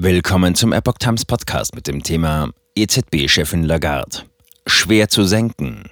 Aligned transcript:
Willkommen 0.00 0.54
zum 0.54 0.72
Epoch 0.72 0.98
Times 1.00 1.24
Podcast 1.24 1.74
mit 1.74 1.88
dem 1.88 2.04
Thema 2.04 2.52
EZB-Chefin 2.76 3.64
Lagarde. 3.64 4.18
Schwer 4.64 5.08
zu 5.08 5.24
senken. 5.24 5.90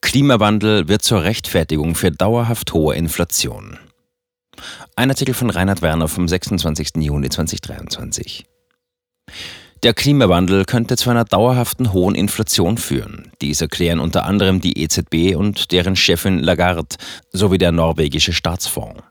Klimawandel 0.00 0.88
wird 0.88 1.02
zur 1.02 1.24
Rechtfertigung 1.24 1.94
für 1.94 2.10
dauerhaft 2.10 2.72
hohe 2.72 2.94
Inflation. 2.94 3.76
Ein 4.96 5.10
Artikel 5.10 5.34
von 5.34 5.50
Reinhard 5.50 5.82
Werner 5.82 6.08
vom 6.08 6.26
26. 6.26 6.92
Juni 7.00 7.28
2023. 7.28 8.46
Der 9.82 9.92
Klimawandel 9.92 10.64
könnte 10.64 10.96
zu 10.96 11.10
einer 11.10 11.26
dauerhaften 11.26 11.92
hohen 11.92 12.14
Inflation 12.14 12.78
führen. 12.78 13.30
Dies 13.42 13.60
erklären 13.60 14.00
unter 14.00 14.24
anderem 14.24 14.62
die 14.62 14.82
EZB 14.82 15.36
und 15.36 15.70
deren 15.72 15.96
Chefin 15.96 16.38
Lagarde 16.38 16.96
sowie 17.30 17.58
der 17.58 17.72
norwegische 17.72 18.32
Staatsfonds. 18.32 19.02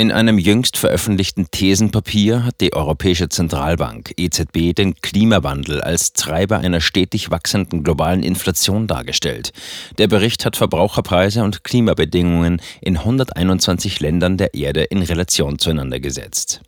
In 0.00 0.12
einem 0.12 0.38
jüngst 0.38 0.76
veröffentlichten 0.76 1.50
Thesenpapier 1.50 2.44
hat 2.44 2.60
die 2.60 2.72
Europäische 2.72 3.28
Zentralbank 3.28 4.14
EZB 4.16 4.72
den 4.72 4.94
Klimawandel 4.94 5.80
als 5.80 6.12
Treiber 6.12 6.58
einer 6.58 6.80
stetig 6.80 7.32
wachsenden 7.32 7.82
globalen 7.82 8.22
Inflation 8.22 8.86
dargestellt. 8.86 9.50
Der 9.98 10.06
Bericht 10.06 10.44
hat 10.44 10.54
Verbraucherpreise 10.54 11.42
und 11.42 11.64
Klimabedingungen 11.64 12.62
in 12.80 12.98
121 12.98 13.98
Ländern 13.98 14.36
der 14.36 14.54
Erde 14.54 14.84
in 14.84 15.02
Relation 15.02 15.58
zueinander 15.58 15.98
gesetzt. 15.98 16.60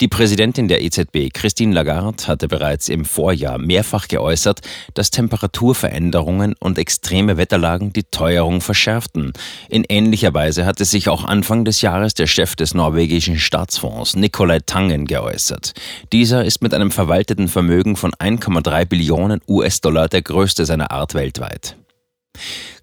Die 0.00 0.08
Präsidentin 0.08 0.68
der 0.68 0.82
EZB, 0.82 1.32
Christine 1.32 1.74
Lagarde, 1.74 2.26
hatte 2.26 2.48
bereits 2.48 2.88
im 2.88 3.04
Vorjahr 3.04 3.58
mehrfach 3.58 4.08
geäußert, 4.08 4.60
dass 4.94 5.10
Temperaturveränderungen 5.10 6.54
und 6.58 6.78
extreme 6.78 7.36
Wetterlagen 7.36 7.92
die 7.92 8.04
Teuerung 8.04 8.60
verschärften. 8.60 9.32
In 9.68 9.84
ähnlicher 9.88 10.34
Weise 10.34 10.66
hatte 10.66 10.84
sich 10.84 11.08
auch 11.08 11.24
Anfang 11.24 11.64
des 11.64 11.80
Jahres 11.80 12.14
der 12.14 12.26
Chef 12.26 12.56
des 12.56 12.74
norwegischen 12.74 13.38
Staatsfonds, 13.38 14.16
Nikolai 14.16 14.60
Tangen, 14.60 15.06
geäußert. 15.06 15.74
Dieser 16.12 16.44
ist 16.44 16.62
mit 16.62 16.74
einem 16.74 16.90
verwalteten 16.90 17.48
Vermögen 17.48 17.96
von 17.96 18.12
1,3 18.12 18.84
Billionen 18.84 19.40
US-Dollar 19.48 20.08
der 20.08 20.22
größte 20.22 20.66
seiner 20.66 20.90
Art 20.90 21.14
weltweit. 21.14 21.76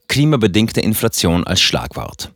Klimabedingte 0.08 0.82
Inflation 0.82 1.46
als 1.46 1.62
Schlagwort. 1.62 2.32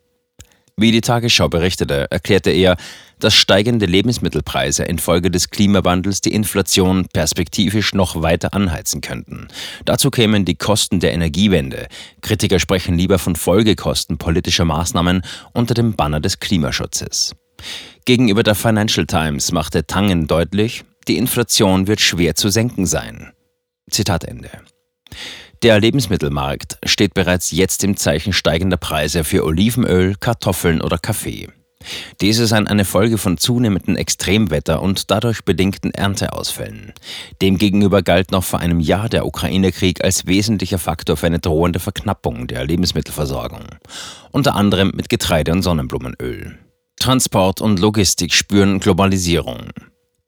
Wie 0.80 0.92
die 0.92 1.02
Tagesschau 1.02 1.50
berichtete, 1.50 2.12
erklärte 2.12 2.52
er, 2.52 2.78
dass 3.20 3.36
steigende 3.36 3.86
Lebensmittelpreise 3.86 4.84
infolge 4.84 5.32
des 5.32 5.50
Klimawandels 5.50 6.22
die 6.22 6.34
Inflation 6.34 7.08
perspektivisch 7.14 7.94
noch 7.94 8.22
weiter 8.22 8.54
anheizen 8.54 9.02
könnten. 9.02 9.48
Dazu 9.86 10.12
kämen 10.12 10.46
die 10.46 10.56
Kosten 10.56 11.00
der 11.00 11.14
Energiewende. 11.14 11.88
Kritiker 12.22 12.60
sprechen 12.60 12.98
lieber 12.98 13.20
von 13.20 13.36
Folgekosten 13.36 14.18
politischer 14.18 14.66
Maßnahmen 14.66 15.24
unter 15.54 15.74
dem 15.74 15.96
Banner 15.96 16.20
des 16.20 16.40
Klimaschutzes. 16.40 17.36
Gegenüber 18.06 18.44
der 18.44 18.56
Financial 18.56 19.06
Times 19.06 19.52
machte 19.52 19.86
Tangen 19.86 20.28
deutlich, 20.28 20.84
die 21.08 21.18
Inflation 21.18 21.88
wird 21.88 22.02
schwer 22.02 22.36
zu 22.36 22.50
senken 22.50 22.86
sein. 22.86 23.32
Zitat 23.90 24.24
Ende. 24.24 24.50
Der 25.64 25.80
Lebensmittelmarkt 25.80 26.78
steht 26.86 27.16
bereits 27.16 27.52
jetzt 27.52 27.84
im 27.84 27.98
Zeichen 27.98 28.32
steigender 28.32 28.78
Preise 28.78 29.24
für 29.24 29.44
Olivenöl, 29.44 30.16
Kartoffeln 30.20 30.82
oder 30.82 31.00
Kaffee. 31.00 31.50
Dies 32.20 32.40
ist 32.40 32.52
eine 32.52 32.84
Folge 32.84 33.20
von 33.20 33.38
zunehmendem 33.38 33.96
Extremwetter 33.96 34.82
und 34.82 35.12
dadurch 35.12 35.46
bedingten 35.46 35.92
Ernteausfällen. 35.92 36.94
Demgegenüber 37.44 38.02
galt 38.02 38.32
noch 38.32 38.44
vor 38.44 38.60
einem 38.60 38.80
Jahr 38.80 39.08
der 39.08 39.28
Ukraine-Krieg 39.28 40.04
als 40.04 40.26
wesentlicher 40.26 40.80
Faktor 40.80 41.16
für 41.16 41.28
eine 41.28 41.38
drohende 41.38 41.80
Verknappung 41.80 42.48
der 42.48 42.66
Lebensmittelversorgung, 42.66 43.66
unter 44.32 44.56
anderem 44.56 44.94
mit 44.96 45.10
Getreide 45.10 45.52
und 45.52 45.62
Sonnenblumenöl. 45.62 46.58
Transport 47.00 47.62
und 47.62 47.80
Logistik 47.80 48.34
spüren 48.34 48.80
Globalisierung. 48.80 49.70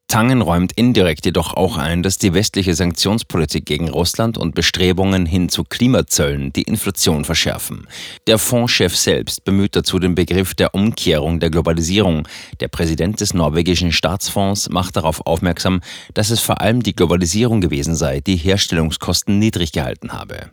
Tangen 0.10 0.42
räumt 0.42 0.72
indirekt 0.72 1.26
jedoch 1.26 1.54
auch 1.54 1.78
ein, 1.78 2.02
dass 2.02 2.18
die 2.18 2.34
westliche 2.34 2.74
Sanktionspolitik 2.74 3.68
gegen 3.68 3.90
Russland 3.90 4.40
und 4.40 4.56
Bestrebungen 4.56 5.28
hin 5.28 5.50
zu 5.50 5.64
Klimazöllen 5.64 6.52
die 6.52 6.64
Inflation 6.64 7.26
verschärfen. 7.26 7.88
Der 8.26 8.40
Fondschef 8.40 8.96
selbst 8.96 9.46
bemüht 9.46 9.76
dazu 9.76 10.00
den 10.00 10.16
Begriff 10.16 10.56
der 10.56 10.74
Umkehrung 10.74 11.40
der 11.40 11.52
Globalisierung. 11.52 12.28
Der 12.60 12.70
Präsident 12.70 13.22
des 13.22 13.36
norwegischen 13.36 13.92
Staatsfonds 13.92 14.70
macht 14.70 14.96
darauf 14.96 15.28
aufmerksam, 15.28 15.80
dass 16.16 16.32
es 16.32 16.40
vor 16.40 16.60
allem 16.60 16.82
die 16.82 16.96
Globalisierung 16.96 17.62
gewesen 17.62 17.96
sei, 17.96 18.20
die 18.20 18.36
Herstellungskosten 18.36 19.38
niedrig 19.38 19.74
gehalten 19.74 20.12
habe. 20.12 20.50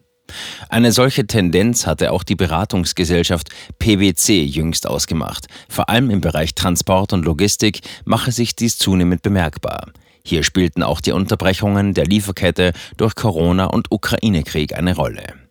Eine 0.68 0.92
solche 0.92 1.26
Tendenz 1.26 1.86
hatte 1.86 2.12
auch 2.12 2.22
die 2.22 2.34
Beratungsgesellschaft 2.34 3.50
PwC 3.78 4.42
jüngst 4.42 4.86
ausgemacht. 4.86 5.46
Vor 5.68 5.88
allem 5.88 6.10
im 6.10 6.20
Bereich 6.20 6.54
Transport 6.54 7.12
und 7.12 7.24
Logistik 7.24 7.80
mache 8.04 8.32
sich 8.32 8.56
dies 8.56 8.78
zunehmend 8.78 9.22
bemerkbar. 9.22 9.92
Hier 10.24 10.42
spielten 10.42 10.82
auch 10.82 11.00
die 11.00 11.12
Unterbrechungen 11.12 11.94
der 11.94 12.04
Lieferkette 12.04 12.72
durch 12.96 13.14
Corona 13.14 13.66
und 13.66 13.92
Ukraine-Krieg 13.92 14.74
eine 14.74 14.96
Rolle. 14.96 15.45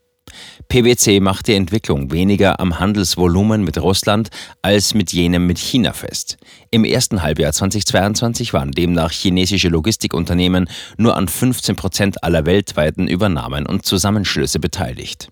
PwC 0.67 1.19
macht 1.19 1.47
die 1.47 1.53
Entwicklung 1.53 2.11
weniger 2.11 2.59
am 2.59 2.79
Handelsvolumen 2.79 3.63
mit 3.63 3.77
Russland 3.81 4.29
als 4.61 4.93
mit 4.93 5.13
jenem 5.13 5.45
mit 5.45 5.59
China 5.59 5.93
fest. 5.93 6.37
Im 6.71 6.83
ersten 6.83 7.21
Halbjahr 7.21 7.53
2022 7.53 8.53
waren 8.53 8.71
demnach 8.71 9.11
chinesische 9.11 9.69
Logistikunternehmen 9.69 10.69
nur 10.97 11.15
an 11.15 11.27
15 11.27 11.75
Prozent 11.75 12.23
aller 12.23 12.45
weltweiten 12.45 13.07
Übernahmen 13.07 13.65
und 13.65 13.85
Zusammenschlüsse 13.85 14.59
beteiligt. 14.59 15.29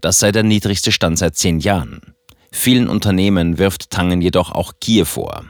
Das 0.00 0.18
sei 0.18 0.32
der 0.32 0.42
niedrigste 0.42 0.92
Stand 0.92 1.18
seit 1.18 1.36
zehn 1.36 1.60
Jahren. 1.60 2.00
Vielen 2.50 2.88
Unternehmen 2.88 3.58
wirft 3.58 3.90
Tangen 3.90 4.22
jedoch 4.22 4.52
auch 4.52 4.74
Gier 4.80 5.06
vor. 5.06 5.44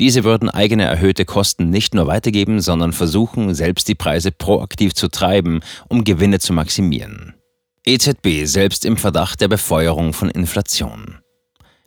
Diese 0.00 0.24
würden 0.24 0.50
eigene 0.50 0.84
erhöhte 0.84 1.24
Kosten 1.24 1.70
nicht 1.70 1.94
nur 1.94 2.06
weitergeben, 2.06 2.60
sondern 2.60 2.92
versuchen, 2.92 3.54
selbst 3.54 3.88
die 3.88 3.94
Preise 3.94 4.30
proaktiv 4.30 4.94
zu 4.94 5.08
treiben, 5.08 5.60
um 5.88 6.04
Gewinne 6.04 6.38
zu 6.38 6.52
maximieren. 6.52 7.34
EZB 7.86 8.46
selbst 8.46 8.86
im 8.86 8.96
Verdacht 8.96 9.42
der 9.42 9.48
Befeuerung 9.48 10.14
von 10.14 10.30
Inflation. 10.30 11.18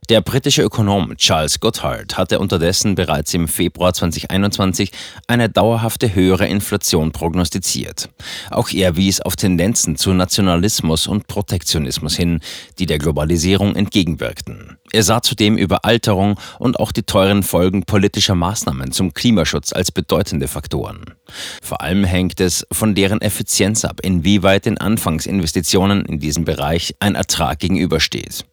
Der 0.10 0.22
britische 0.22 0.62
Ökonom 0.62 1.18
Charles 1.18 1.60
Goodhart 1.60 2.20
hatte 2.20 2.38
unterdessen 2.38 2.94
bereits 2.94 3.34
im 3.34 3.48
Februar 3.48 3.96
2021 3.96 4.92
eine 5.26 5.50
dauerhafte 5.50 6.14
höhere 6.14 6.46
Inflation 6.48 7.12
prognostiziert. 7.12 8.10
Auch 8.52 8.70
er 8.70 8.96
wies 8.96 9.22
auf 9.22 9.36
Tendenzen 9.36 9.98
zu 9.98 10.14
Nationalismus 10.14 11.08
und 11.08 11.26
Protektionismus 11.26 12.16
hin, 12.16 12.42
die 12.78 12.86
der 12.86 13.00
Globalisierung 13.00 13.76
entgegenwirkten. 13.76 14.78
Er 14.92 15.02
sah 15.02 15.24
zudem 15.24 15.58
Überalterung 15.58 16.40
und 16.60 16.80
auch 16.80 16.92
die 16.92 17.04
teuren 17.04 17.42
Folgen 17.42 17.86
politischer 17.86 18.36
Maßnahmen 18.36 18.92
zum 18.92 19.16
Klimaschutz 19.16 19.74
als 19.74 19.92
bedeutende 19.92 20.48
Faktoren. 20.48 21.17
Vor 21.62 21.82
allem 21.82 22.04
hängt 22.04 22.40
es 22.40 22.66
von 22.72 22.96
deren 22.96 23.22
Effizienz 23.22 23.86
ab, 23.86 24.00
inwieweit 24.02 24.66
den 24.66 24.78
Anfangsinvestitionen 24.78 26.06
in 26.06 26.20
diesem 26.20 26.46
Bereich 26.46 26.96
ein 27.00 27.16
Ertrag 27.16 27.60
gegenübersteht. 27.60 28.46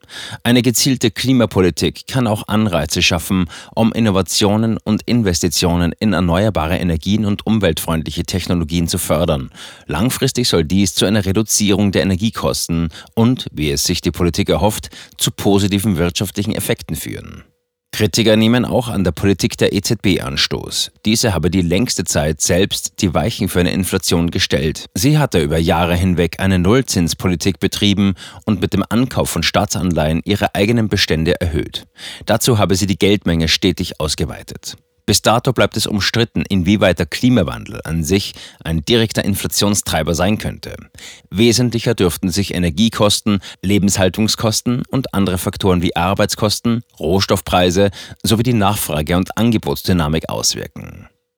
Eine 0.43 0.63
gezielte 0.63 1.11
Klimapolitik 1.11 2.07
kann 2.07 2.27
auch 2.27 2.49
Anreize 2.49 3.03
schaffen, 3.03 3.47
um 3.75 3.93
Innovationen 3.93 4.79
und 4.83 5.03
Investitionen 5.03 5.93
in 5.99 6.13
erneuerbare 6.13 6.77
Energien 6.79 7.25
und 7.25 7.47
umweltfreundliche 7.47 8.25
Technologien 8.25 8.89
zu 8.89 8.99
fördern. 8.99 9.51
Langfristig 9.87 10.49
soll 10.49 10.65
dies 10.65 10.95
zu 10.95 11.07
einer 11.07 11.25
Reduzierung 11.25 11.93
der 11.93 12.03
Energiekosten 12.03 12.89
und, 13.15 13.47
wie 13.53 13.71
es 13.71 13.85
sich 13.85 14.01
die 14.01 14.11
Politik 14.11 14.49
erhofft, 14.49 14.91
zu 15.17 15.31
positiven 15.31 15.97
wirtschaftlichen 15.97 16.55
Effekten 16.55 16.97
führen. 16.97 17.45
Kritiker 17.95 18.35
nehmen 18.35 18.65
auch 18.65 18.89
an 18.89 19.05
der 19.05 19.13
Politik 19.13 19.57
der 19.57 19.73
EZB 19.73 20.21
Anstoß. 20.21 20.91
Diese 21.05 21.33
habe 21.33 21.49
die 21.49 21.63
längste 21.63 22.03
Zeit 22.03 22.41
selbst 22.41 22.95
die 23.01 23.15
Weichen 23.15 23.49
für 23.49 23.61
eine 23.61 23.71
Inflation 23.71 24.33
gestellt. 24.33 24.87
Sie 24.95 25.17
hatte 25.17 25.41
über 25.41 25.59
Jahre 25.59 25.95
hinweg 25.95 26.41
eine 26.41 26.59
Nullzinspolitik 26.59 27.61
betrieben 27.61 28.17
und 28.47 28.61
mit 28.61 28.73
dem 28.73 28.83
Ankauf 28.89 29.31
von 29.31 29.45
Staatsanleihen 29.45 30.23
ihre 30.25 30.57
eigenen 30.57 30.89
Bestände 30.89 31.41
erhöht. 31.41 31.87
Dazu 32.27 32.59
habe 32.59 32.75
sie 32.75 32.89
die 32.89 32.99
Geldmenge 32.99 33.47
stetig 33.47 34.01
ausgeweitet. 34.01 34.77
Bis 35.07 35.21
dato 35.21 35.53
bleibt 35.53 35.77
es 35.77 35.87
umstritten, 35.87 36.45
inwieweit 36.49 36.99
der 36.99 37.07
Klimawandel 37.07 37.81
an 37.85 38.05
sich 38.05 38.33
ein 38.65 38.85
direkter 38.85 39.25
Inflationstreiber 39.25 40.15
sein 40.15 40.39
könnte. 40.39 40.77
Wesentlicher 41.31 41.95
dürften 41.95 42.31
sich 42.31 42.55
Energiekosten, 42.55 43.41
Lebenshaltungskosten 43.61 44.83
und 44.89 45.13
andere 45.13 45.37
Faktoren 45.37 45.83
wie 45.83 45.95
Arbeitskosten, 45.95 46.83
Rohstoffpreise 46.99 47.91
sowie 48.23 48.45
die 48.45 48.55
Nachfrage- 48.55 49.17
und 49.17 49.37
Angebotsdynamik 49.37 50.31
auswirken. 50.31 51.09